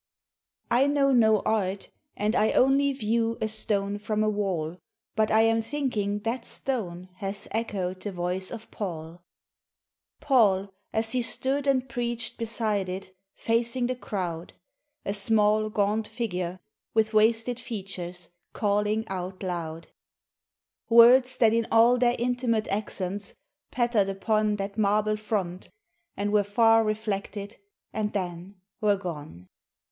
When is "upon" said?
24.09-24.55